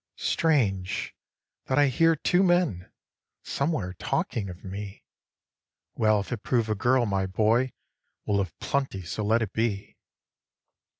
[0.15, 0.25] 4.
[0.29, 1.15] Strange,
[1.65, 2.91] that I hear two men,
[3.43, 5.03] Somewhere, talking of me;
[5.93, 7.73] 'Well, if it prove a girl, my boy
[8.25, 9.95] Will have plenty: so let it be.'